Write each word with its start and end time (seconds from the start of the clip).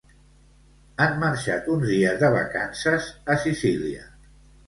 Han 1.03 1.19
marxat 1.23 1.67
uns 1.75 1.85
dies 1.91 2.17
de 2.23 2.31
vacances 2.37 3.09
a 3.35 3.35
Sicília. 3.47 4.09